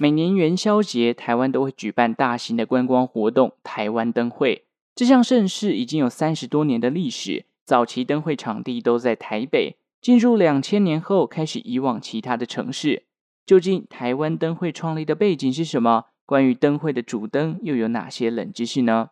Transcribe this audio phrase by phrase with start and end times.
[0.00, 4.62] 每年元宵节，台湾都会举办大型的观光活动——台湾灯会。
[4.94, 13.02] 这项盛事已经有三十多年的历史，早期灯会场地都在台北，进入两千年后开始移往其他的城市。
[13.44, 16.04] 究竟台湾灯会创立的背景是什么？
[16.24, 19.08] 关于灯会的主灯又有哪些冷知识呢？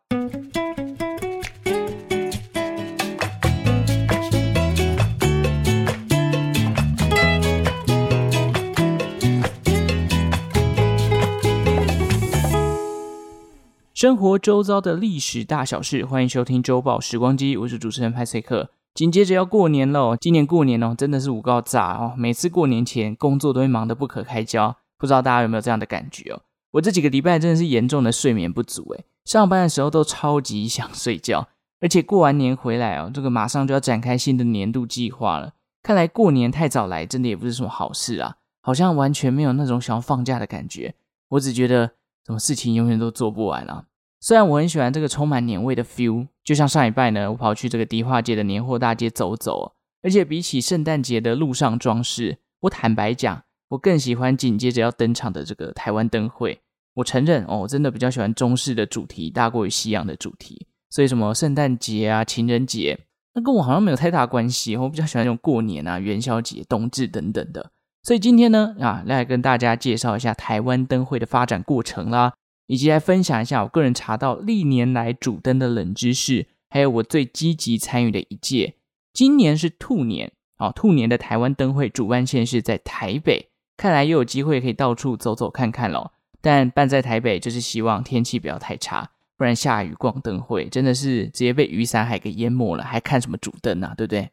[13.96, 18.68] 生活周遭的历史大小事，欢迎收听周报时光机，我是主持人派翠克。
[18.92, 26.42] 紧接着要过年喽，今年过年哦，真的是五高炸哦，每次过年前工作都会忙得不可开交，不知道大家有没有这样的感觉哦？
[26.72, 31.48] 我这几个礼拜真的是严重的睡眠不足诶，上班的时候都超级想睡觉，
[31.80, 35.54] 而且过完年回来哦，这个马上就要展开新的年度计划了。
[35.82, 40.94] 看来过年太早来，真的也不是什么好事啊，好像完全没有那种想要放假的感觉。
[41.30, 41.92] 我只觉得。
[42.26, 43.84] 什么事情永远都做不完啊！
[44.18, 56.60] 虽然我很喜欢这个充满年味的 feel，就像上礼拜呢，我跑去这个迪化街的年货大街走走，而且比起圣诞节的路上装饰，我坦白讲，我更喜欢紧接着要登场的这个台湾灯会。
[56.94, 62.98] 我承认哦，我真的比较喜欢中式的主题大过于西洋的主题，所以什么圣诞节啊、情人节，
[63.34, 64.76] 那跟我好像没有太大关系。
[64.76, 67.70] 我比较喜欢那种过年啊、元宵节、冬至等等的。
[68.06, 72.34] 所以今天呢，啊，来跟大家介绍一下台湾灯会的发展过程啦，
[72.68, 78.76] 以及来分享一下我个人查到历年来主灯的冷知识，还有我最积极参与的一届。
[79.12, 86.12] 今年是兔年，啊，兔年的台湾灯会主办县是在台北，看来又有机会可以到处走走看看咯。
[86.40, 94.30] 但办在台北，就是希望天气不要太差，不然下雨逛灯会真的是直接被雨伞海给淹没了，还看什么主灯啊，对不对？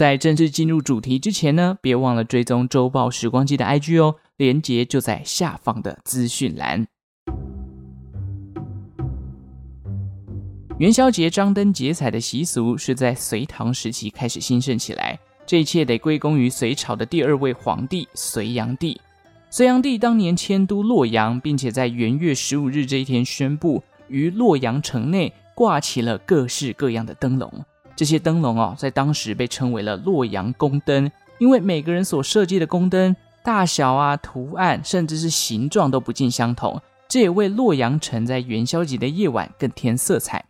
[0.00, 6.86] 在正式进入主题之前呢，别忘了追踪周报时光机的 IG 哦，连接就在下方的资讯栏。
[10.78, 18.98] 元宵节张灯结彩的习俗是在隋唐时期开始兴盛起来，这一切得归功于隋朝的第二位皇帝隋炀帝。
[19.50, 27.52] 隋炀帝当年迁都洛阳，并且在元月十五日这一天宣布，于洛阳城内挂起了各式各样的灯笼。
[28.00, 36.80] 这些灯笼哦，在当时被称为了洛阳宫灯，因为每个人所设计的宫灯大小啊、图案，甚至是形状都不尽相同，
[37.10, 40.42] 这也为洛阳城在元宵节的夜晚更添色彩。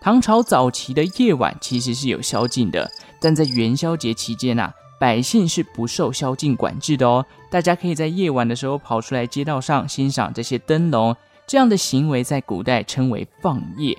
[0.00, 2.90] 唐朝早期的夜晚其实是有宵禁的，
[3.20, 7.26] 但在元宵节期间啊，百姓是不受宵禁管制的哦。
[7.50, 11.14] 大家可以在夜晚的时候跑出来街道上欣赏这些灯笼，
[11.46, 13.94] 这样的行为在古代称为放夜。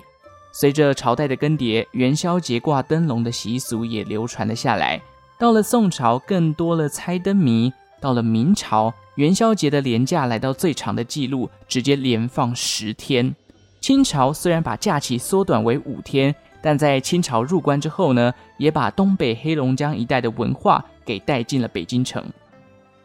[0.60, 5.00] 随着朝代的更迭，元宵节挂灯笼的习俗也流传了下来。
[5.38, 7.70] 到了宋朝，更多了猜灯谜；
[8.00, 13.32] 到了明朝，元宵节的连假来到最长的记录，直接连放十天。
[13.80, 22.24] 清朝虽然把假期缩短为五天，但在清朝入关之后呢，也把东北黑龙江一带的文化给带进了北京城。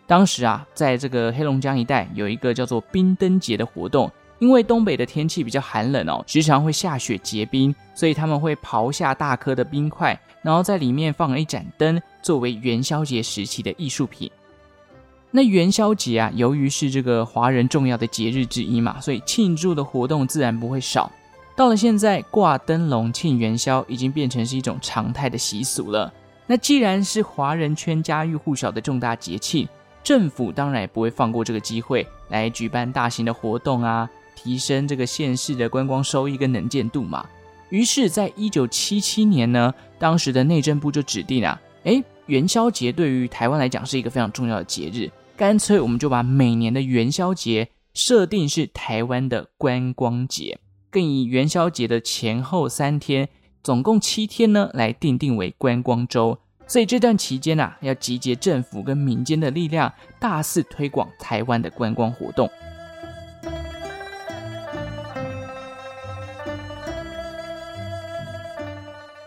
[0.08, 4.12] 当时啊，在这个黑龙江一带有一个叫做冰灯节的活动。
[4.44, 14.30] 因为东北的天气比较寒冷哦，时常会下雪结冰，所以他们会刨下大颗的冰块，然后在里面放了一盏灯，作为元宵节时期的艺术品。
[15.32, 21.10] 那元宵节啊，由于是这个华人重要的节日之一嘛，所以庆祝的活动自然不会少。
[21.56, 26.14] 到了现在，挂灯笼庆元宵已经变成是一种常态的习俗了。
[26.48, 29.66] 那既然是华人圈家喻户晓的重大节庆，
[30.04, 34.10] 政府当然也不会放过这个机会来举办大型的活动啊。
[34.44, 37.26] 提升这个县市的观光收益跟能见度嘛，
[37.70, 50.60] 于是，在一九七七年呢，当时的内政部就指定啊，诶，元宵节对于台湾来讲是一个非常重要的节日，干脆我们就把每年的元宵节设定是台湾的观光节，
[50.92, 53.30] 更以元宵节的前后三天，
[53.64, 56.38] 总共七天呢，来定定为观光周。
[56.68, 62.50] 所以这段期间啊，要集结政府跟民间的力量，大肆推广台湾的观光活动。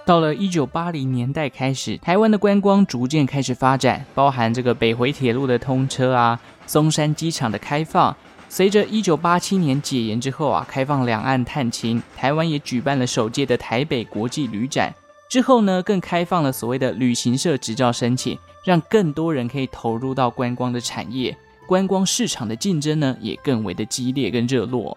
[0.06, 8.16] 到了一九八零年代开始，台湾的观光逐渐开始发展，包含这个北回铁路的通车啊，松山机场的开放。
[8.48, 14.94] 随着一九八七年解严之后啊，开放两岸探亲，台湾也举办了首届的台北国际旅展。
[15.28, 21.36] 之后呢，更开放了所谓的旅行社执照申请，让更多人可以投入到观光的产业，
[21.66, 24.96] 观光市场的竞争呢也更为的激烈跟热络。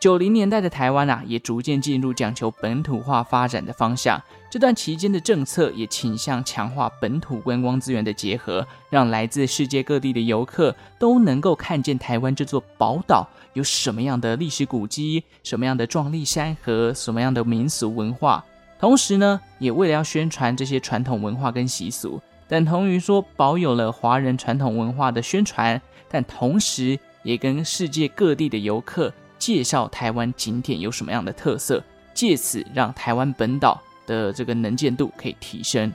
[0.00, 4.22] 九零年代的台湾啊，也逐渐进入讲求本土化发展的方向。
[4.48, 18.44] 这段期间的政策也倾向强化本土观光资源的结合，让来自世界各地的游客都能够看见台湾这座宝岛有什么样的历史古迹、什么样的壮丽山河、什么样的民俗文化。
[18.78, 29.12] 同时呢，也为了要宣传这些传统文化跟习俗，等同于说保有了华人传统文化的宣传，但同时也跟世界各地的游客。
[29.38, 31.82] 介绍台湾景点有什么样的特色，
[32.12, 35.92] 借此让台湾本岛的这个能见度可以提升。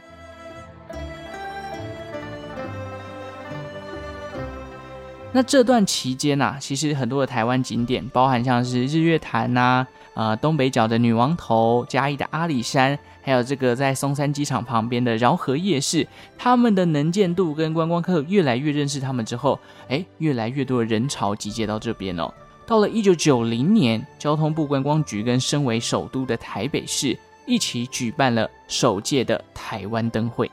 [5.35, 16.07] 那这段期间呐、啊，其实很多的台湾景点，包含像是日月潭呐、啊，呃，东北角的女王头、嘉义的阿里山，还有这个在松山机场旁边的饶河夜市，
[16.37, 22.31] 他们的能见度跟观光客越来越认识他们之后，哎，越来越多的人潮集结到这边哦。
[22.65, 30.49] 到了一九九零年，交通部观光局跟身为首都的台北市一起举办了首届的台湾灯会。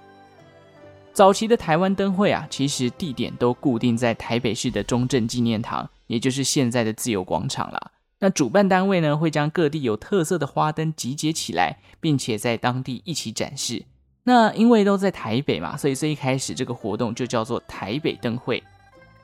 [1.13, 7.93] 早期的台湾灯会啊，其实地点都固定在台北市的中正纪念堂，也就是现在的自由广场啦。
[8.19, 13.85] 那主办单位呢，会将各地有特色的花灯集结起来，并且在当地一起展示。
[14.25, 18.63] 那因为都在台北嘛，所以最一开始这个活动就叫做台北灯会。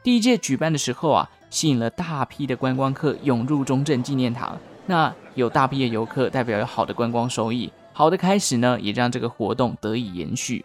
[0.05, 1.29] 第一届举办的时候啊。
[1.51, 4.59] 吸引了大批的观光客涌入中正纪念堂。
[4.87, 7.73] 那有大批的游客，代表有好的观光收益。
[7.93, 10.65] 好的开始呢，也让这个活动得以延续。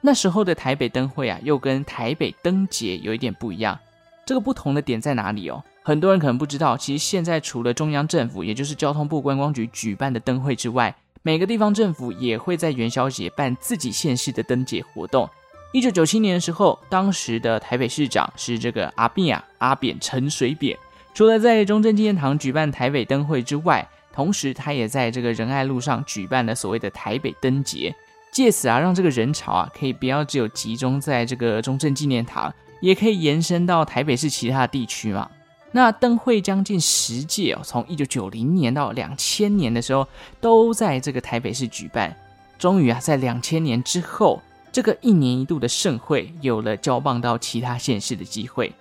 [0.00, 3.78] 那时候的台北灯会啊，又跟台北灯节有一点不一样。
[4.26, 5.62] 这个不同的点在哪里哦？
[5.82, 15.28] 很多人可能不知道，其实现在除了中央政府，也就是交通部观光局举办的灯会之外，每个地方政府也会在元宵节办自己县市的灯节活动。
[15.74, 20.78] 一九九七年的时候，当时的台北市长是这个阿扁啊，阿扁陈水扁。
[21.12, 27.92] 除了在中正纪念堂举办台北灯会之外，同时他也在这个仁爱路上举办了所谓的台北灯节，
[28.30, 35.28] 借此啊，让这个人潮啊，可以不要只有集中在这个中正纪念堂，也可以延伸到台北市其他地区嘛。
[35.72, 40.06] 那灯会将近十届哦，从一九九零年到两千年的时候，
[40.40, 42.16] 都在这个台北市举办。
[42.60, 44.40] 终于啊，在两千年之后。
[44.74, 48.72] 这个一年一度的盛会有了交棒到其他县市的机会，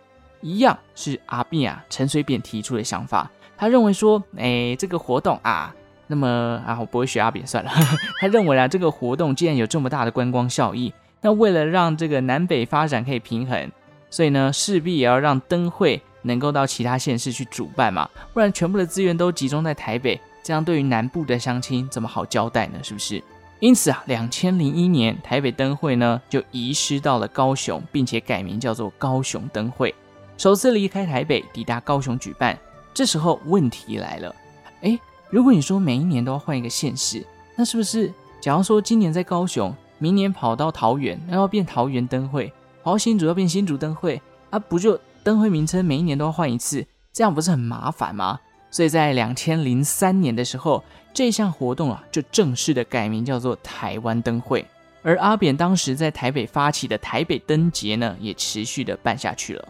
[0.42, 3.30] 一样是阿扁啊陈水扁提出的想法。
[3.56, 5.72] 他认为说，哎，这个活动啊，
[6.08, 7.70] 那么啊，我不会学阿扁算了。
[8.20, 10.92] 他认为啊，这个活动既然有这么大的观光效益，
[11.22, 13.72] 那为了让这个南北发展可以平衡，
[14.10, 22.80] 所以呢，势必也要让灯会能够到其他县市去主办嘛，不然全部的资源都集中在台北，这样对于南部的乡亲怎么好交代呢？
[22.82, 23.24] 是不是？
[23.64, 29.96] 因此啊，两千零一年台北灯会呢就移师到了高雄，并且改名叫做高雄灯会，
[30.38, 32.60] 首次离开台北抵达高雄举办。
[32.94, 34.36] 这时候问题来了，
[34.82, 35.00] 诶，
[35.30, 37.26] 如果你说每一年都要换一个县市，
[37.56, 42.52] 那是不是假如说今年在高雄，明年跑到桃园，那要变桃园灯会，
[42.84, 44.60] 跑到新竹要变新竹灯会啊？
[44.60, 48.42] 不就灯会名称每一年都要换一次，这样不是很麻烦吗？
[48.74, 50.84] 所以在两千零三年的时候，
[51.14, 54.66] 这项活动啊就正式的改名叫做台湾灯会。
[55.04, 59.70] 而阿扁当时在台北发起的台北灯节呢，也持续的办下去了。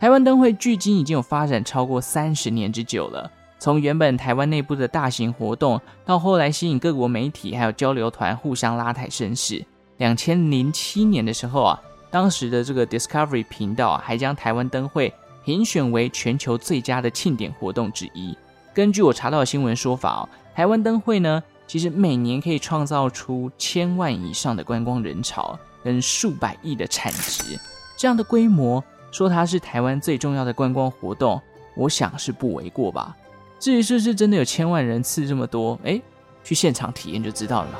[0.00, 3.30] 台湾灯会距今已经有发展超过三十年之久了。
[3.60, 9.64] 从原本台湾内部的大型活动，到后来吸引各国媒体还有交流团互相拉抬声势。
[9.98, 11.80] 两千零七年的时候啊，
[12.10, 15.14] 当时的这个 Discovery 频道啊，还将台湾灯会。
[15.44, 18.32] 评选为全球最佳的庆典活动之一。
[18.74, 27.58] 根据我查到的新闻说法哦，台湾灯会呢，其实每年可以创造出千万以上的观光人潮，跟数百亿的产值。
[27.98, 31.38] 这样的规模，说它是台湾最重要的观光活动，
[31.76, 33.14] 我想是不为过吧。
[33.58, 36.00] 至于是不是真的有千万人次这么多，哎，
[36.42, 37.78] 去现场体验就知道了嘛。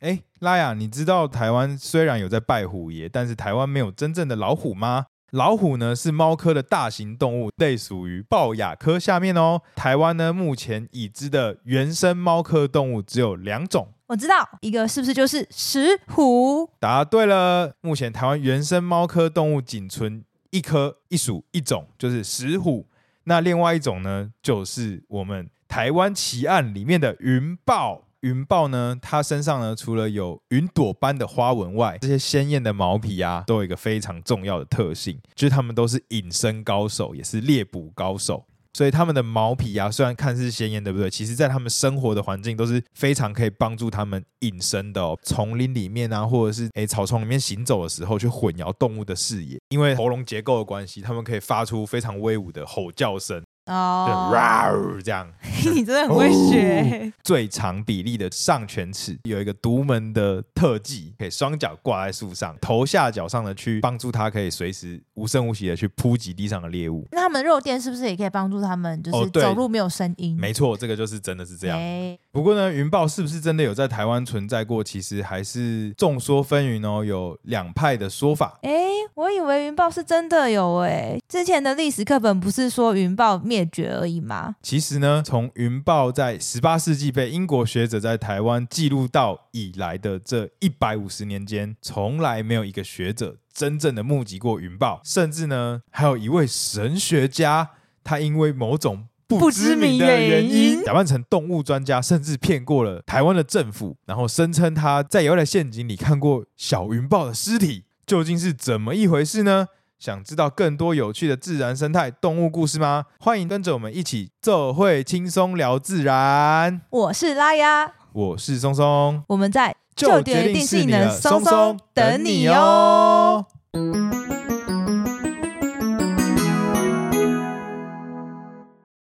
[0.00, 5.06] 哎，拉雅，你知道台湾虽然有在拜虎爷，但是台湾没有真正的老虎吗？
[5.32, 9.60] 老虎呢是猫科的大型动物，类属于豹亚科下面哦。
[9.74, 16.70] 台湾呢目前已知的原生猫科动物只有两种，我知道一个是不是就是石虎？
[16.78, 22.86] 答对了，目前台湾原生猫科动物仅存一科一属一种，就是石虎。
[23.24, 28.05] 那另外一种呢，就是我们台湾奇案里面的云豹。
[28.20, 38.44] 云豹呢，它身上呢，除了有云朵般的花纹外，这些鲜艳的毛皮啊，都有一个非常重要的特性，就是它们都是隐身高手，也是猎捕高手。
[38.72, 41.08] 所以它们的毛皮啊，虽然看似鲜艳，对不对？
[41.08, 45.18] 其实在它们生活的环境都是非常可以帮助它们隐身的哦。
[45.22, 53.42] 丛林里面啊，或者是诶草丛里面行走的时候，去混淆动物的视野，因为喉咙结构的关系，它们可以发出非常威武的吼叫声。
[53.66, 55.28] 哦，这样，
[55.74, 57.12] 你真的很会学。
[57.22, 67.06] 最长比例的上犬齿有一个独门的特技，可以双脚挂在树上，头下脚上的去帮助它，可以随时无声无息的去扑击地上的猎物。
[67.10, 70.36] 那他们肉垫是不是也可以帮助他们，就是走路没有声音？
[70.36, 71.76] 哦、没错，这个就是真的是这样。
[71.76, 74.84] 欸、不过呢，云豹是不是真的有在台湾存在过？
[74.84, 78.58] 其实还是众说纷纭哦，有两派的说法。
[78.62, 84.56] 哎、欸，我以为云豹是真的有哎、欸，之前的历史课本不是说云豹灭灭绝而已吗？
[84.60, 97.70] 其实呢，从云豹在十八世纪被英国学者在台湾记录到以来的这一百五十年间，从来没有一个学者真正的目击过云豹，甚至呢，还有一位神学家，
[98.04, 109.68] 他因为某种不知名的原因，假扮成动物专家，甚至骗过了台湾的政府，然后声称他在野外陷阱里看过小云豹的尸体，究竟是怎么一回事呢？
[109.98, 113.06] 想知道更多有趣的自然生态动物故事吗？
[113.18, 116.82] 欢迎跟着我们一起做会轻松聊自然。
[116.90, 123.46] 我是拉亚，我是松松，我们在就决定是你的松松等你哦。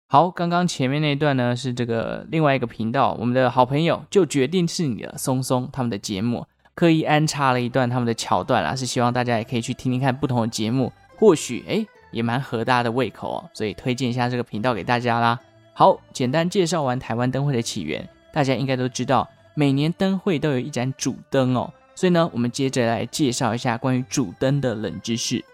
[0.07, 6.47] 好，刚刚前面那一段呢，是这个另外一个频道，我们的好朋友就决定是你的松松他们的节目。
[6.79, 15.41] 刻意安插了一段他们的桥段啦，是希望大家也可以去听听看不同的节目，或许诶也蛮合大家的胃口哦，所以推荐一下这个频道给大家啦。
[15.73, 25.45] 好，简单介绍完台湾灯会的起源，大家应该都知道，每年灯会都有一盏主灯哦，所以呢，我们接着来介绍一下关于主灯的冷知识。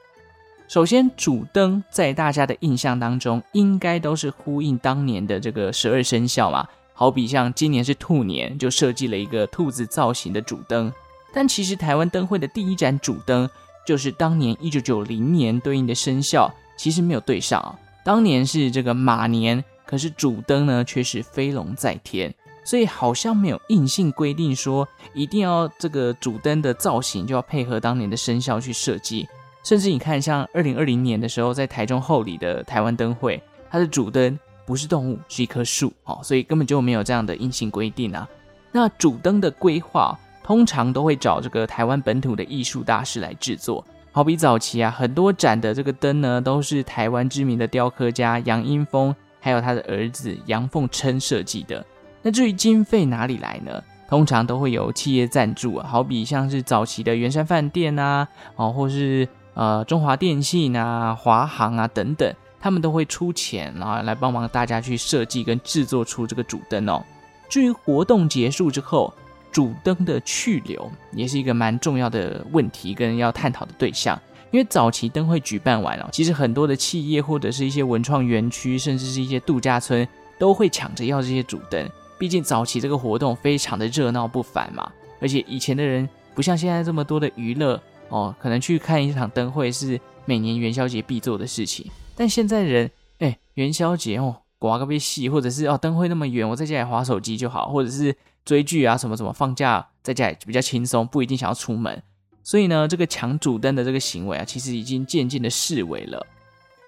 [0.69, 10.93] 首先，主灯在大家的印象当中，应该都是呼应当年的这个十二生肖嘛，好比像今年是兔年，就设计了一个兔子造型的主灯。
[11.35, 13.51] 但其实台湾灯会的第一盏主灯，
[13.85, 17.77] 就是当年一九九零年对应的生肖，其实没有对上啊。
[18.05, 22.33] 当年是这个马年，可是主灯呢却是飞龙在天，
[22.65, 29.27] 所以好像没有硬性规定说一定要这个主灯的造型就要配合当年的生肖去设计。
[29.65, 38.29] 甚至你看，像二零二零年的时候，在台中后里的台湾灯会，它的主灯不是动物，是一棵树哦，所以根本就没有这样的硬性规定啊。
[38.71, 40.17] 那主灯的规划。
[40.45, 43.83] 通常都会找这个台湾本土的艺术大师来制作，
[44.13, 51.85] 好比早期啊，很多盏的这个灯呢，都是台湾知名的雕刻家杨英风，还有他的儿子杨凤琛设计的。
[52.21, 53.83] 那至于经费哪里来呢？
[54.07, 67.03] 通常都会有企业赞助啊，好比像是早期的圆山饭店啊，哦，或是呃中华电信啊、华航啊等等，他们都会出钱，然后来帮忙大家去设计跟制作出这个主灯哦。
[67.49, 69.13] 至于活动结束之后，
[69.55, 74.21] 主灯的去留也是一个蛮重要的问题，跟要探讨的对象。
[74.51, 80.07] 因为早期灯会举办完了，其实很多的企业或者是一些文创园区，甚至是一些度假村，
[80.41, 81.89] 都会抢着要这些主灯。
[82.19, 91.89] 毕竟早期这个活动非常的热闹不凡嘛，而且以前的人不像现在这么多的娱乐哦，可能去看一场灯会是每年元宵节必做的事情。
[92.17, 98.13] 但现在人，哎，元宵节哦，刮个被戏，或者是哦灯会那么远，我在家里划手机就好，或者是。
[98.45, 102.03] 追剧啊，什么什么，放假在家里比较轻松，不一定想要出门。
[102.43, 106.27] 所以呢，这个抢主灯的这个行为啊，其实已经渐渐的式微了。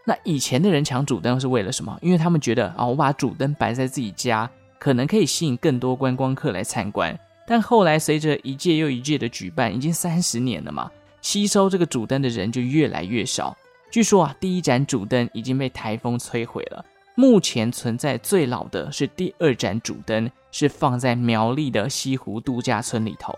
[0.04, 1.98] 那以前的人抢主灯是为了什么？
[2.02, 4.48] 因为他们觉得啊，我把主灯摆在自己家，
[4.78, 7.18] 可能可以吸引更多观光客来参观。
[7.46, 10.90] 但后来随着一届又一届的举办，已经三十年了嘛，
[11.22, 13.56] 吸收这个主灯的人就越来越少。
[13.90, 16.84] 据说啊，第一盏主灯已经被台风摧毁了。
[17.18, 23.32] 目前存在最老的是第二盏主灯，是放在苗栗的西湖度假村里头。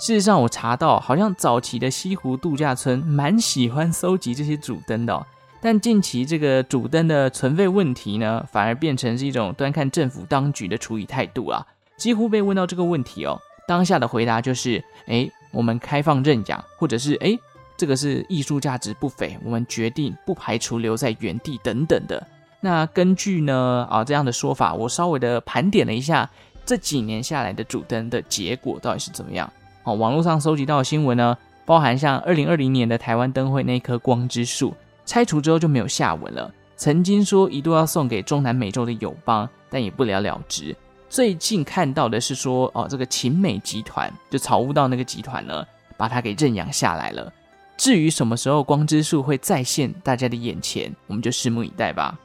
[0.00, 5.26] 事实上，我查到好像早期的西湖度假村蛮喜欢搜集这些主灯的，
[5.60, 11.64] 但近期这个主灯的存废问题呢，反而变成是一种端看政府当局的处理态度啊。
[11.96, 17.38] 几乎被问到这个问题哦，当下的回答就是：哎，我们开放认养，或者是哎，
[17.76, 22.26] 这个是艺术价值不菲，我们决定不排除留在原地等等的。
[22.60, 26.28] 那根据呢啊这样的说法，我稍微的盘点了一下
[26.66, 29.50] 这几年下来的主灯的结果到底是怎么样。
[29.84, 34.74] 哦，网络上搜集到的新闻呢，包含像二零二零年的台湾灯会那棵光之树
[35.06, 36.52] 拆除之后就没有下文了。
[36.76, 40.76] 曾经说一度要送给中南美洲的友邦，但也不了了之。
[41.08, 45.64] 最近看到的是说哦，这个秦美集团就草悟道那个集团呢，
[45.96, 47.32] 把它给认养下来了。
[47.76, 52.18] 至于什么时候光之树会再现大家的眼前，我们就拭目以待吧。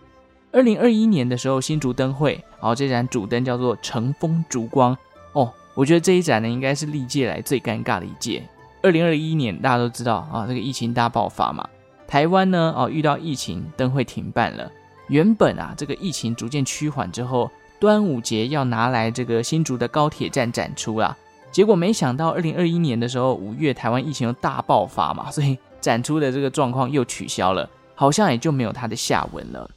[0.53, 4.95] 二零二一年的时候，新竹灯会，然后这盏主灯叫做乘风烛光
[5.33, 5.51] 哦。
[5.74, 8.43] 我觉得这一盏呢，应该是历届来最尴尬的一届。
[8.83, 11.67] 二零二一年大家都知道啊，这个疫情大爆发嘛，
[12.07, 14.72] 台湾呢哦遇到疫情，灯会停办了。
[15.07, 21.17] 原本啊，这个疫情逐渐趋缓之后，端午节要拿来这个新竹的高铁站展出啦。
[21.51, 29.67] 结果没想到二零二一年的时候，五月台湾疫情又大爆发嘛，所以展出的这个状况又取消了，好像也就没有它的下文了。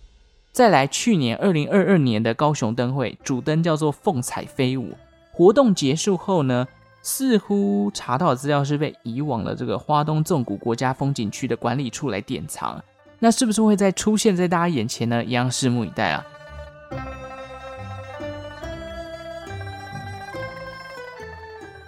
[0.57, 4.97] 再来，去年二零二二年的高雄灯会主灯叫做“凤彩飞舞”，
[5.31, 6.67] 活动结束后呢，
[7.03, 12.83] 似乎查到的资料是被移往了这个花东纵谷国家风景区的管理处来典藏。
[13.19, 15.23] 那是不是会再出现在大家眼前呢？
[15.23, 16.27] 一样拭目以待啊。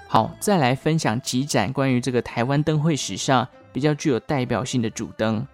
[0.06, 5.46] 好，再来分享几盏关于这个台湾灯会史上比较具有代表性的主灯。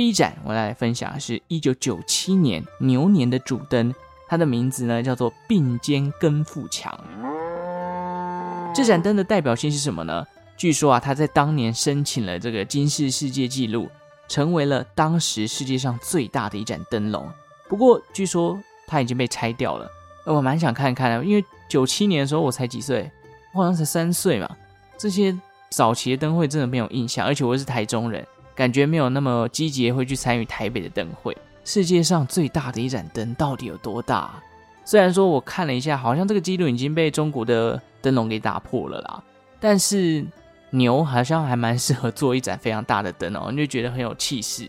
[0.00, 3.94] 第一盏，我来分享的是一九九七年牛年的主灯，
[4.26, 6.98] 它的名字呢叫做并肩跟富强。
[8.74, 10.26] 这盏灯的代表性是什么呢？
[10.56, 13.90] 据说啊，它在当年申请了这个金氏世界纪录，
[14.26, 17.30] 成为了当时世界上最大的一盏灯笼。
[17.68, 19.86] 不过据说它已经被拆掉了。
[20.24, 23.10] 我蛮想看看的，因为九七年的时候我才几岁，
[23.52, 24.48] 我好像才三岁嘛。
[24.96, 25.38] 这些
[25.68, 28.26] 早期的灯会真的没有印象，而且我是台中人。
[28.60, 31.34] 感觉没有那么积极会去参与台北的灯会。
[31.64, 34.34] 世界上最大的一盏灯到底有多大？
[34.84, 39.24] 虽然说我看了一下，好像这个记录已经被中国的灯笼给打破了啦。
[39.58, 40.22] 但是
[40.68, 44.68] 牛好像还蛮适合做一盏非常大的灯哦，你就觉得很有气势。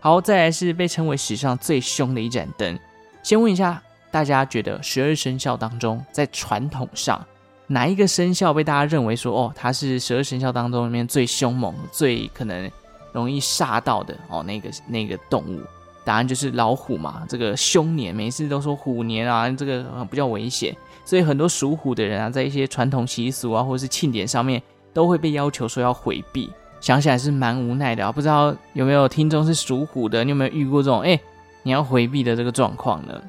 [0.00, 2.76] 好，再来是被称为史上最凶的一盏灯。
[3.22, 7.24] 先问一下大家，觉得十二生肖当中，在传统上
[7.68, 12.68] 哪一个生肖被大家认为说哦，它是十二生肖当中里面最凶猛、最可能？
[13.12, 15.60] 容易煞到的哦，那个那个动物，
[16.04, 17.24] 答案就是老虎嘛。
[17.28, 24.60] 这个凶年，每次都说虎年啊，这个比较危险，所以很多属虎的人啊，在一些传统习俗啊，或者是庆典上面，
[24.92, 26.50] 都会被要求说要回避。
[26.80, 31.20] 想起来是蛮无奈的啊，不知道有没有听众是属虎的，你有没有遇过这种哎，
[31.62, 33.22] 你要回避的这个状况呢？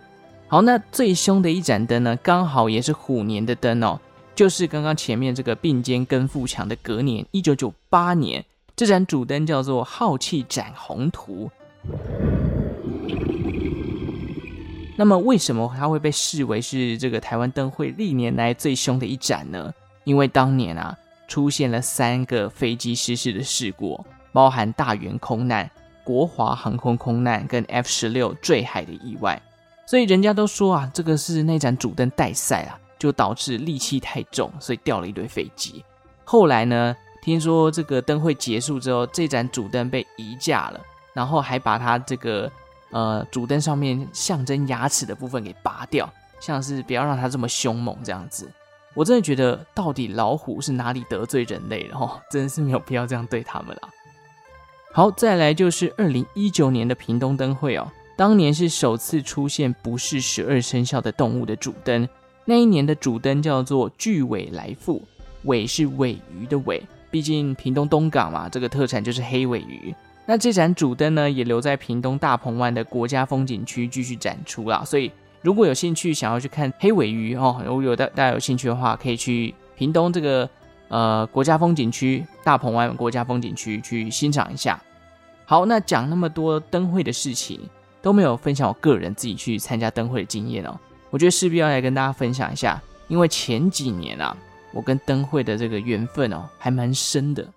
[0.47, 3.99] 好，那最凶的一盏灯呢，刚好也是虎年的灯哦，
[4.33, 8.43] 就是刚刚前面这个并肩跟富强的隔年，一九九八年。
[8.75, 11.49] 这盏主灯叫做“浩气展宏图”。
[14.97, 19.71] 那么，为什么它会被视为是这个台湾灯会历年来最凶的一盏呢？
[20.05, 25.69] 因为当年啊，出现了三个飞机失事的事故，包含大圆空难、
[26.03, 29.41] 国华航空空难跟 F 十六坠海的意外，
[29.85, 35.83] 所以人家都说啊，这个是那盏主灯带赛啊，就导致戾气太重，所以掉了一堆飞机。
[36.23, 36.95] 后来呢？
[37.23, 40.81] 听说这个灯会结束之后，这盏主灯被移架了，
[41.13, 42.51] 然后还把它这个
[42.91, 48.51] 呃主灯上面象征牙齿的部分给拔掉，像是不要让它这么凶猛这样子。
[48.93, 51.97] 我真的觉得，到底老虎是哪里得罪人类了？
[51.97, 53.89] 哦， 真的是没有必要这样对他们啦。
[54.91, 62.07] 好，再来就是二零一九年的屏东灯会哦，当年是首次出现不是十二生肖的动物的主灯，
[62.43, 65.01] 那一年的主灯叫做巨尾来复，
[65.45, 66.83] 尾是尾鱼的尾。
[67.13, 69.93] 毕竟屏东东港嘛，这个特产就是黑尾鱼。
[70.25, 74.83] 那这盏主灯呢，也留在屏东大鹏湾的国家风景区继续展出啦。
[74.83, 75.11] 所以
[75.43, 80.49] 如果有兴趣想要去看黑尾鱼哦，如果有大大家有兴趣的话，可以去屏东这个
[80.87, 84.81] 呃国家风景区大鹏湾国家风景区去欣赏一下。
[85.45, 87.59] 好，那讲那么多灯会的事情，
[88.01, 90.75] 都没有分享我个人自己去参加灯会的经验哦。
[91.11, 94.35] 我觉得势必要来跟大家分享一下，因为前几年啊。
[94.73, 97.47] 我跟灯会的这个缘分哦，还蛮深的。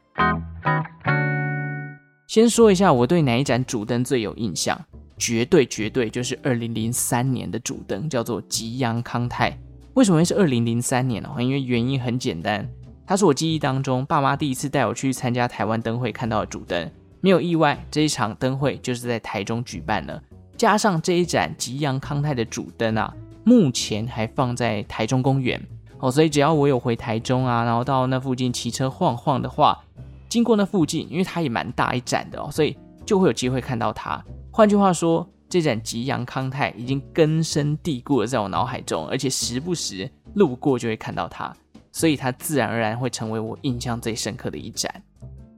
[2.26, 4.78] 先说一下我对哪一盏主灯最有印象，
[5.16, 9.56] 绝对绝对就是二零零三年的主灯，叫做吉阳康泰。
[9.94, 11.30] 为什么会是二零零三年呢？
[11.38, 12.68] 因为原因很简单，
[13.06, 16.90] 它是我记忆当中爸妈第一次带我去参加台湾灯会看到的主灯。
[17.22, 20.22] 没有意外，这一场灯会就是在台中举办了。
[20.56, 25.60] 加上这一盏吉阳康泰的主灯啊，目前还放在台中公园。
[25.98, 29.82] 哦，所以只要我有回台中啊，然后到那附近骑车晃晃的话，
[30.28, 34.22] 经过那附近，因为它也蛮大一盏的哦，所以就会有机会看到它。
[34.50, 41.54] 换句话说，这盏吉阳康泰已经根深蒂固的在我脑海中，而且时不时路过就会看到它，
[41.92, 44.90] 所以它自然而然会成为我印象最深刻的一盏。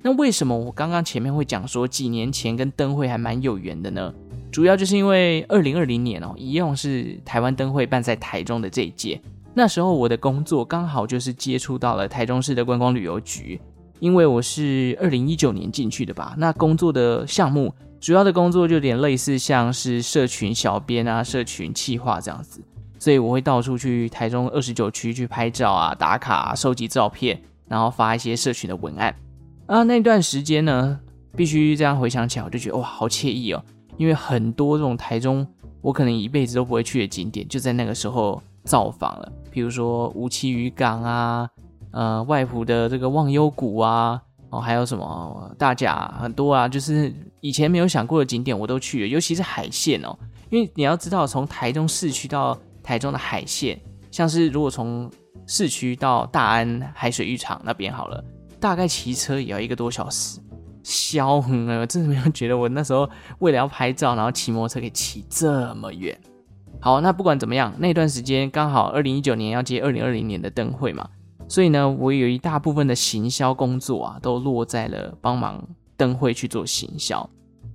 [0.02, 4.14] 那为什么我刚刚前面会讲说几年前跟灯会还蛮有缘的呢？
[4.52, 9.20] 主要就是因为二零二零年哦，一样是台湾灯会办在台中的这一届。
[9.58, 13.60] 那时候我的工作刚好就是接触到了台中市的观光旅游局，
[13.98, 16.32] 因为我是二零一九年进去的吧。
[16.38, 22.62] 那工作的项目主要的工作就有点类似像是社群小编啊、社群企划这样子，
[23.00, 29.12] 所以我会到处去台中二十九区去拍照啊、打卡啊、收集照片，然后发一些社群的文案。
[29.66, 31.00] 啊，那段时间呢，
[31.34, 33.64] 必须这样回想起来，我就觉得哇，好惬意哦，
[33.96, 35.44] 因为很多这种台中
[35.80, 41.48] 我可能一辈子都不会去的景点，就在那个时候造访了，比如说无期渔港啊。
[41.90, 50.14] 呃，外埔的这个忘忧谷啊，哦，还有什么大甲很多啊，就是以前没有想过的景点我都去了，尤其是海线哦，
[50.50, 55.10] 因为你要知道，从台中市区到台中的海线，像是如果从
[55.46, 58.22] 市区到大安海水浴场那边好了，
[58.60, 60.38] 大概骑车也要一个多小时，
[60.82, 66.16] 消很啊，真的没有觉得我那时候为了要拍照，然后骑摩托车可以骑这么远。
[66.80, 71.08] 好，那不管怎么样，那段时间刚好二零一九年要接二零二零年的灯会嘛。
[71.48, 77.28] 所以呢，我有一大部分的行销工作啊，都落在了帮忙灯会去做行销。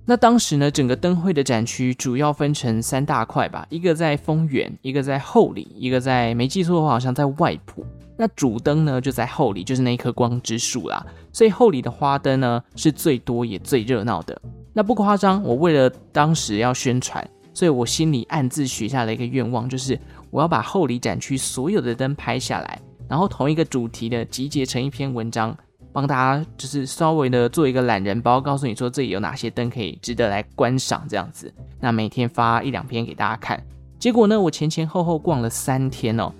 [0.06, 7.84] 那当时呢，整个灯会的展区主要分成三大块吧，一个在丰原，一个在后里，一个在没记错的话，好像在外埔。
[8.16, 11.04] 那主灯呢就在后里，就是那一棵光之树啦。
[11.32, 14.40] 所以后里的花灯呢是最多也最热闹的。
[14.72, 19.98] 那不夸张，我为了当时要宣传，所以我心里暗自许下了一个愿望，就是
[20.30, 22.78] 我要把后里展区所有的灯拍下来。
[23.08, 25.56] 然后同一个主题的集结成一篇文章，
[25.92, 31.52] 帮大家就是稍微的做一个懒人包，告诉你说这里有哪些灯可以值得来观赏这样子。
[31.78, 33.62] 那每天发一两篇给大家看。
[33.98, 36.32] 结果呢，我前前后后逛了三天哦，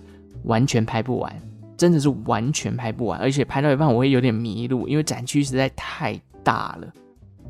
[0.44, 1.32] 完全拍不完，
[1.76, 3.20] 真的是完全拍不完。
[3.20, 6.88] 而且拍到一半我会有点迷路，因为展区实在太大了。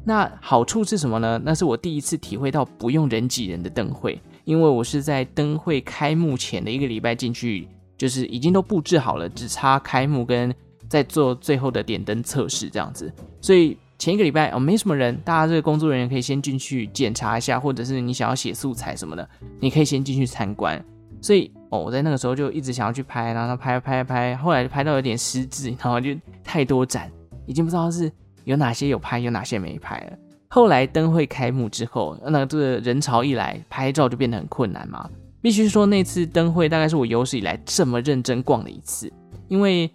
[0.04, 1.40] 那好处是什么呢？
[1.44, 7.68] 那是我第一次体会到不用人挤人的灯会，因为我是在灯会开幕前的一个礼拜进去。
[7.96, 10.52] 就是已经都布置好了，只差开幕跟
[10.88, 13.10] 在做最后的点灯测试这样子。
[13.40, 19.26] 所以前一个礼拜哦，没什么人，大家这个工作人员可以先进去检查一下，或者是你想要写素材什么的，
[19.60, 20.84] 你可以先进去参观。
[21.22, 26.10] 所以哦，我在那个时候就一直想要去拍，然后拍拍拍，后来就拍到有点失智，然后就
[26.42, 27.08] 太多展，
[27.46, 28.10] 已经不知道是
[28.44, 30.18] 有哪些有拍，有哪些没拍了。
[30.48, 35.10] 后来灯会开幕之后，那这个人潮一来，拍照就变得很困难嘛。
[35.40, 39.12] 必须说，那次灯会大概是我有史以来这么认真逛的一次，
[39.48, 39.90] 因为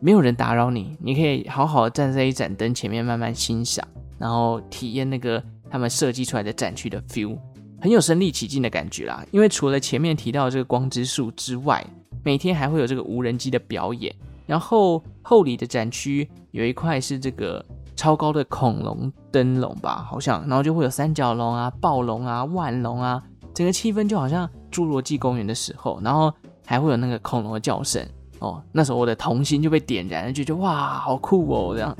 [0.00, 3.86] 没有人打扰你，你可以好好站在一盏灯前面慢慢欣赏，
[4.18, 7.38] 然后体验那个他们设计出来的展区的 feel，
[7.80, 9.24] 很有身临其境的感觉啦。
[9.30, 11.86] 因为除了前面提到这个光之树之外，
[12.24, 14.12] 每天还会有这个无人机的表演，
[14.46, 17.64] 然后后里的展区有一块是这个
[18.00, 23.22] 超高的恐龙灯笼吧，好像，然后就会有三角龙啊、暴龙啊、腕龙啊。
[23.52, 26.32] 整个气氛就好像侏罗纪公园的时候，然后
[26.64, 28.02] 还会有那个恐龙的叫声
[28.38, 28.62] 哦。
[28.72, 31.74] 那时候我的童心就被点燃了，就觉得哇，好酷哦！
[31.74, 31.94] 这样。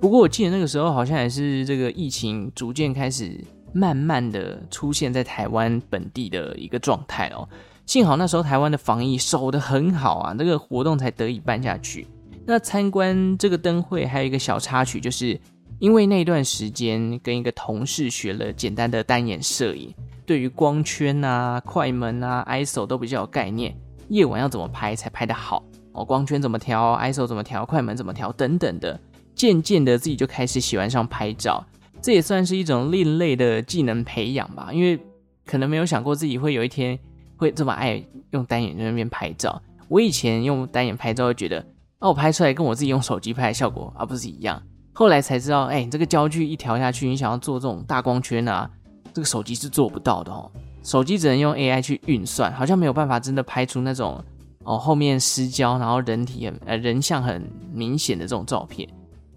[0.00, 7.48] 不过我记得那个时候好像也是这个疫情逐渐开始慢慢的出现在台湾本地的一个状态哦。
[7.90, 12.06] 幸好那时候台湾的防疫守得很好啊，那个活动才得以办下去。
[12.46, 15.36] 那参观这个灯会还有一个小插曲就是。
[15.80, 19.92] 因为那段时间跟一个同事学了简单的单眼摄影，
[20.24, 23.74] 对于光圈啊、快门啊、ISO 都比较有概念。
[24.10, 25.64] 夜晚要怎么拍才拍得好？
[25.92, 29.00] 哦，光圈怎么调，ISO 怎么调，快门怎么调等等的。
[29.34, 31.66] 渐渐的自己就开始喜欢上拍照，
[32.00, 34.68] 这也算是一种另类的技能培养吧。
[34.70, 35.00] 因为
[35.46, 36.96] 可能没有想过自己会有一天
[37.40, 39.60] 会这么爱用单眼在那边拍照。
[39.88, 41.58] 我以前用单眼拍照会觉得，
[42.00, 44.62] 哦，我拍出来跟我自己用手机拍的效果而不是一样。
[44.92, 48.70] 后来才知道，哎，这个焦距一调下去，你想要做这种大光圈啊，
[49.14, 50.52] 这个手机是做不到的哦。
[50.82, 54.22] 手机只能用 AI 去运算，好像没有办法真的拍出那种
[54.64, 58.86] 哦后面失焦，然后人体很呃人像很明显的这种照片。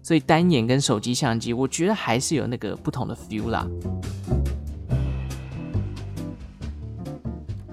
[0.02, 3.66] 所以单眼跟手机相机，我觉得还是有那个不同的 feel 啦。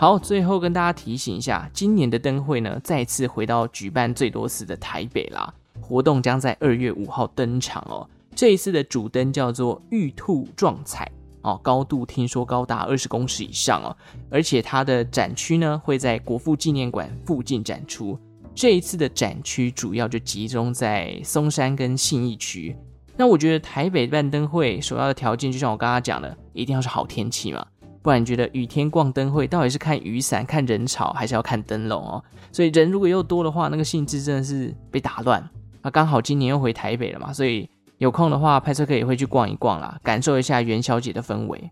[0.02, 5.54] 好，最后跟大家提醒一下，今年的灯会呢，再次回到举办最多次的台北啦。
[5.80, 8.10] 活动将在二月五号登场哦。
[8.34, 11.08] 这一次的主灯叫做玉兔撞彩
[11.44, 13.96] 哦，高度听说高达二十公尺以上哦，
[14.32, 18.18] 而且它的展区呢会在国父纪念馆附近展出。
[18.56, 22.76] 这一次的展区主要就集中在松山跟信义区。
[23.16, 27.64] 那我觉得台北办灯会首要的条件，就像我刚刚讲的，一定要是好天气嘛，
[28.02, 32.24] 不然你觉得雨天逛灯会到底是看雨伞、看人潮，还是要看灯笼哦？
[32.52, 35.48] 所以人如果又多的话，那个兴致真的是被打乱。
[35.84, 41.72] 那刚好今年又回台北了嘛，所以有空的话，派翠克也会去逛一逛啦，感受一下元宵节的氛围。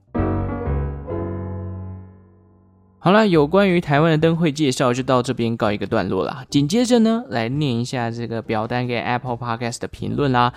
[3.00, 6.44] 好了，有关于台湾的灯会介绍就到这边告一个段落了。
[6.50, 10.54] 紧接着呢，来念一下这个表单给 Apple Podcast 的评论啦。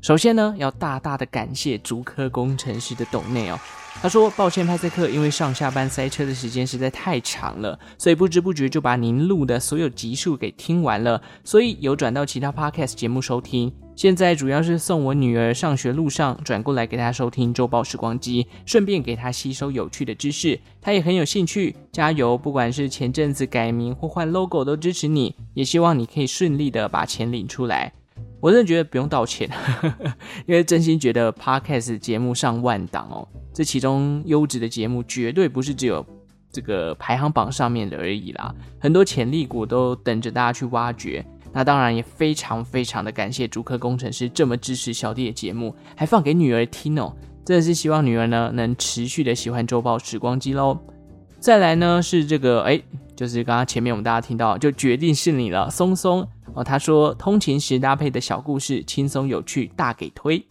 [0.00, 3.58] 首先呢，要大大的感谢竹科工程师的抖内哦。
[4.00, 13.72] 他说：“抱歉，派翠克，因为上下班塞车的时间实在太长了，所以不知不觉就把您录的所有集数给听完了，所以有转到其他 podcast 节目收听。
[13.96, 20.60] 现在主要是送我女儿上学路上转过来给她收听周报时光机，顺便给她吸收有趣的知识。
[20.80, 22.38] 她也很有兴趣，加油！
[22.38, 27.92] 不管是前阵子改名或换 logo，都支持你，也希望你可以顺利的把钱领出来。”
[28.40, 29.50] 我真的觉得不用道歉，
[30.46, 36.04] 因为真心觉得 Podcast 节目上万档哦，这其中优质的节目绝对不是只有
[36.52, 41.24] 这个排行榜上面的而已啦，很多潜力股都等着大家去挖掘。
[41.52, 47.12] 那当然也非常非常的感谢竹科工程师这么支持小弟的节目，还放给女儿听哦，
[47.44, 50.78] 真的是希望女儿呢能持续的喜欢周报时光机喽。
[51.40, 52.80] 再来呢是这个哎，
[53.14, 56.64] 就是刚刚前面我们大家听到，就决定是你了，松松哦。
[56.64, 60.44] 他说通勤时搭配的小故事，轻松有趣，大给推。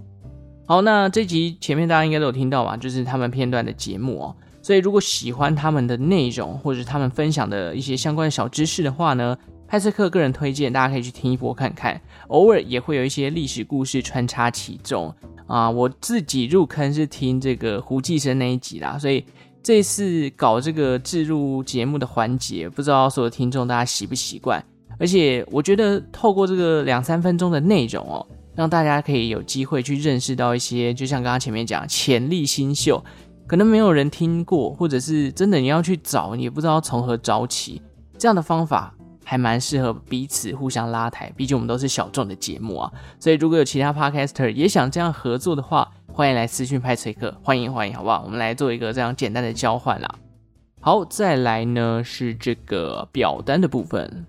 [0.65, 4.35] 好，那这集前面大家应该都有听到吧，就是他们片段的节目哦。
[4.61, 11.99] 所以如果喜欢他们的内容，或者他们分享的一些相关的小知识的话呢，派翠克个人推荐，大家可以去听一波看看。
[12.29, 15.13] 偶尔也会有一些历史故事穿插其中
[15.47, 15.69] 啊。
[15.69, 19.25] 我自己入坑是听这个胡继生那一集啦，所以。
[19.67, 24.63] 这次搞这个置入节目的环节，不知道所有听众大家习不习惯？
[24.97, 28.25] 而且我觉得透过这个两三分钟的内容哦，
[28.55, 33.03] 让大家可以有机会去认识到一些，就像刚刚前面讲潜力新秀，
[33.45, 37.81] 可能没有人听过，或者是真的你要去找，你也不知道从何找起，
[38.17, 38.95] 这样的方法
[39.29, 41.29] 还蛮适合彼此互相拉抬。
[41.35, 48.23] 毕竟我们都是小众的节目啊，所以如果有其他 podcaster 也想这样合作的话，欢迎来私讯派崔克，欢迎欢迎，好不好？
[48.23, 50.15] 我们来做一个这样简单的交换啦。
[50.79, 54.25] 好，再来呢是这个表单的部分。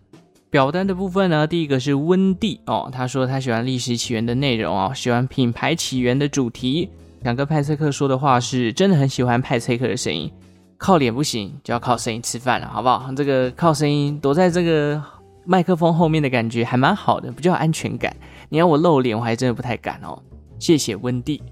[0.50, 6.90] 表单的部分呢，第一个是温蒂哦，他说他喜欢历史起源的内容哦，喜欢品牌起源的主题。
[7.22, 10.30] 想跟派崔克说的话是，真的很喜欢派崔克的声音，
[10.78, 13.12] 靠脸不行，就要靠声音吃饭了，好不好？
[13.14, 15.02] 这个靠声音躲在这个
[15.44, 18.16] 麦克风后面的感觉还蛮好的，比较有安全感。
[18.48, 20.16] 你要我露脸，我还真的不太敢哦。
[20.58, 21.42] 谢谢温蒂。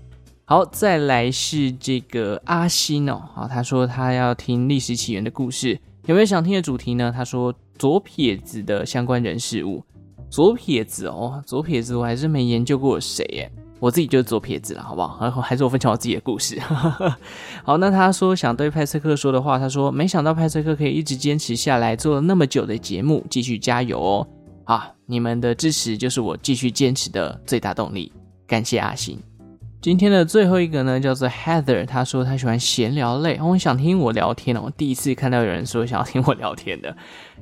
[0.45, 7.12] 好，再来是这个阿星哦，好，他说他要听历史起源的故事，有没有想听的主题呢？
[7.15, 9.83] 他说左撇子的相关人事物，
[10.31, 15.19] 左撇子哦，左撇子我还是没研究过谁耶，我自己就是左撇子了，好不好？
[15.21, 16.59] 然后还是我分享我自己的故事。
[17.62, 24.29] 好，那他说想对派翠克说的话，他说没想到派翠克可以一直坚持下来，做了那么久的节目，继续加油哦！
[24.65, 28.11] 啊，你们的支持就是我继续坚持的最大动力，
[28.47, 29.19] 感谢阿星。
[29.83, 34.73] 今天的最后一个呢，叫做 Heather，他说他喜欢闲聊类，我想听我聊天哦。
[34.77, 36.89] 第一次看到有人说想要听我聊天的，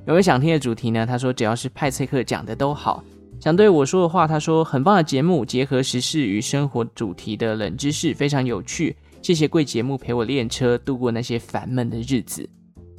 [0.05, 1.07] 有没有想听的主题呢？
[1.07, 3.03] 他说只要是派翠克讲的都好。
[3.41, 8.97] 想对我说的话，他说很棒的节目，结合时事与生活主题的冷知识非常有趣。
[9.21, 12.49] 谢谢贵节目陪我练车度过那些烦闷的日子。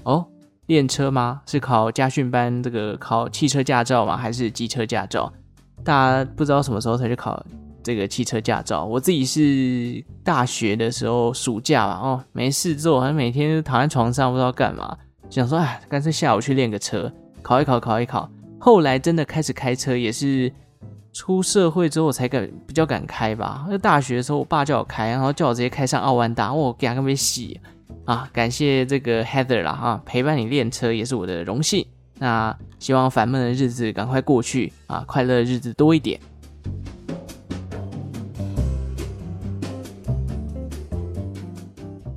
[0.04, 0.26] 哦，
[0.67, 1.41] 练车吗？
[1.45, 4.15] 是考驾训班这个考汽车驾照吗？
[4.15, 5.32] 还是机车驾照？
[5.84, 7.43] 大家不知道什么时候才去考？
[7.84, 14.98] 这个汽车驾照，我自己是大学的时候暑假嘛，哦，没事做，还每天躺在床上不知道干嘛，
[15.30, 18.28] 想说哎，干脆下午去练个车，考一考，考一考。
[18.60, 20.52] 后来真的开始开车，也是
[21.13, 23.65] 出社会之后才敢比较敢开吧。
[23.70, 27.60] 那大学的时候，我爸叫我开，然后叫我直接开上澳万达，我给他个没洗
[28.06, 28.28] 啊！
[28.34, 31.86] 感谢这个 Heather 啦，哈，陪伴你练车也是我的荣幸。
[32.18, 36.20] 那希望烦闷的日子赶快过去啊，快乐的日子多一点。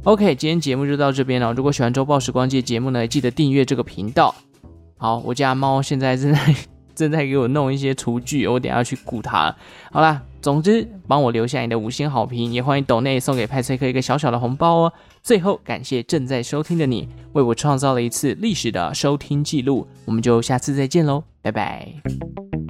[0.05, 1.53] OK，今天节目就到这边了。
[1.53, 4.35] 如果喜欢周报时光机节目呢，记得订阅这个频道。
[4.99, 6.55] 好，我家猫现在正在
[6.95, 9.55] 正在给我弄一些厨具，我等下去顾它。
[9.93, 14.93] 好啦，总之帮我留下你的五星好评，也欢迎抖内送给派翠克一个小小的红包哦。
[15.23, 19.87] 最后感谢正在收听的你，为我创造了一次历史的收听记录。
[20.05, 22.68] 我们就下次再见喽，拜拜。